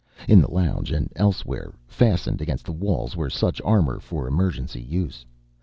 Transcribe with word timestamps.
In 0.27 0.41
the 0.41 0.49
lounge 0.49 0.91
and 0.91 1.13
elsewhere, 1.15 1.75
fastened 1.85 2.41
against 2.41 2.65
the 2.65 2.71
walls, 2.71 3.15
were 3.15 3.29
such 3.29 3.61
armor 3.63 3.99
for 3.99 4.27
emergency 4.27 4.81
use. 4.81 5.27